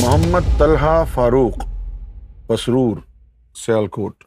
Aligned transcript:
محمد 0.00 0.46
طلحہ 0.58 1.02
فاروق 1.12 1.62
پسرور 2.48 2.96
سیال 3.64 3.86
کوٹ 3.96 4.24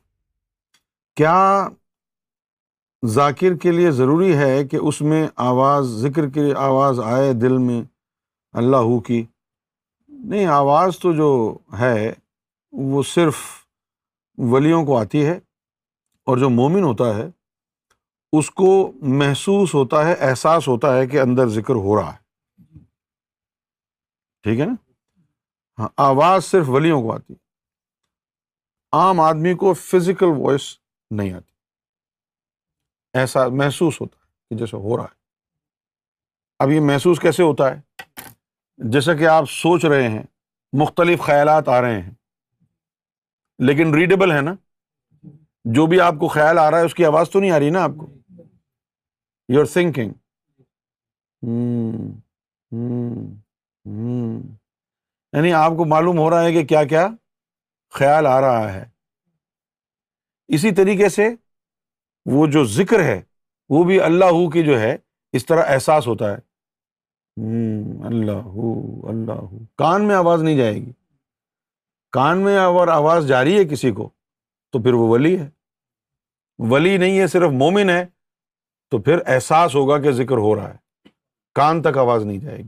کیا 1.17 1.33
ذاکر 3.13 3.55
کے 3.61 3.71
لیے 3.71 3.91
ضروری 3.99 4.35
ہے 4.37 4.51
کہ 4.71 4.77
اس 4.91 4.99
میں 5.11 5.25
آواز 5.49 5.87
ذکر 6.01 6.27
کے 6.29 6.41
لیے 6.43 6.53
آواز 6.65 6.99
آئے 7.05 7.31
دل 7.41 7.57
میں 7.67 7.81
اللہ 8.61 8.83
ہو 8.91 8.99
کی 9.09 9.23
نہیں 10.29 10.45
آواز 10.57 10.97
تو 11.03 11.13
جو 11.21 11.29
ہے 11.79 12.11
وہ 12.93 13.03
صرف 13.13 13.37
ولیوں 14.51 14.85
کو 14.85 14.97
آتی 14.99 15.25
ہے 15.25 15.37
اور 16.25 16.37
جو 16.43 16.49
مومن 16.59 16.83
ہوتا 16.83 17.15
ہے 17.17 17.29
اس 18.39 18.51
کو 18.61 18.69
محسوس 19.21 19.73
ہوتا 19.75 20.05
ہے 20.07 20.13
احساس 20.29 20.67
ہوتا 20.67 20.97
ہے 20.97 21.07
کہ 21.13 21.19
اندر 21.21 21.47
ذکر 21.59 21.75
ہو 21.87 21.99
رہا 22.01 22.13
ہے 22.13 22.19
ٹھیک 24.43 24.59
ہے 24.59 24.65
نا 24.65 24.75
ہاں، 25.81 25.87
آواز 26.09 26.43
صرف 26.45 26.69
ولیوں 26.69 27.01
کو 27.01 27.11
آتی 27.13 27.33
عام 28.97 29.19
آدمی 29.19 29.53
کو 29.61 29.73
فزیکل 29.81 30.31
وائس 30.41 30.63
نہیں 31.17 31.31
آتی 31.33 33.19
ایسا 33.19 33.47
محسوس 33.61 33.99
ہوتا 34.01 34.17
ہے 34.17 34.55
کہ 34.55 34.59
جیسے 34.59 34.77
ہو 34.83 34.97
رہا 34.97 35.03
ہے 35.05 35.19
اب 36.63 36.71
یہ 36.71 36.79
محسوس 36.89 37.19
کیسے 37.19 37.43
ہوتا 37.43 37.69
ہے 37.75 38.29
جیسا 38.91 39.13
کہ 39.15 39.27
آپ 39.27 39.49
سوچ 39.51 39.85
رہے 39.85 40.07
ہیں 40.09 40.23
مختلف 40.81 41.21
خیالات 41.25 41.67
آ 41.69 41.79
رہے 41.81 41.99
ہیں 42.01 42.11
لیکن 43.69 43.93
ریڈیبل 43.95 44.31
ہے 44.31 44.39
نا 44.41 44.53
جو 45.77 45.85
بھی 45.87 45.99
آپ 46.01 46.13
کو 46.19 46.27
خیال 46.37 46.57
آ 46.59 46.69
رہا 46.71 46.79
ہے 46.79 46.85
اس 46.85 46.95
کی 46.95 47.05
آواز 47.05 47.29
تو 47.31 47.39
نہیں 47.39 47.51
آ 47.51 47.59
رہی 47.59 47.69
نا 47.69 47.83
آپ 47.83 47.97
کو 47.97 48.13
یور 49.53 49.77
ہوں 53.95 54.20
یعنی 55.35 55.51
آپ 55.53 55.73
کو 55.77 55.85
معلوم 55.91 56.17
ہو 56.17 56.29
رہا 56.29 56.43
ہے 56.43 56.51
کہ 56.53 56.63
کیا 56.67 56.83
کیا 56.83 57.07
خیال 57.97 58.25
آ 58.27 58.39
رہا 58.41 58.73
ہے 58.73 58.83
اسی 60.55 60.71
طریقے 60.75 61.09
سے 61.09 61.27
وہ 62.31 62.45
جو 62.55 62.63
ذکر 62.77 63.03
ہے 63.03 63.19
وہ 63.73 63.83
بھی 63.83 63.99
اللہ 64.07 64.49
کی 64.53 64.63
جو 64.65 64.79
ہے 64.79 64.95
اس 65.39 65.45
طرح 65.45 65.71
احساس 65.73 66.07
ہوتا 66.07 66.31
ہے 66.31 66.37
اللہ 68.05 68.57
اللہ 69.09 69.39
کان 69.77 70.07
میں 70.07 70.15
آواز 70.15 70.43
نہیں 70.43 70.57
جائے 70.57 70.73
گی 70.75 70.91
کان 72.17 72.43
میں 72.45 72.57
اگر 72.59 72.87
آواز 72.93 73.27
جا 73.27 73.43
رہی 73.43 73.57
ہے 73.57 73.63
کسی 73.65 73.91
کو 73.99 74.09
تو 74.71 74.81
پھر 74.83 74.93
وہ 75.01 75.07
ولی 75.09 75.37
ہے 75.39 75.49
ولی 76.71 76.95
نہیں 76.97 77.19
ہے 77.19 77.27
صرف 77.35 77.51
مومن 77.61 77.89
ہے 77.89 78.03
تو 78.91 79.01
پھر 79.01 79.19
احساس 79.33 79.75
ہوگا 79.75 79.97
کہ 80.01 80.11
ذکر 80.21 80.37
ہو 80.47 80.55
رہا 80.55 80.73
ہے 80.73 81.09
کان 81.55 81.81
تک 81.81 81.97
آواز 81.97 82.25
نہیں 82.25 82.37
جائے 82.39 82.57
گی 82.57 82.67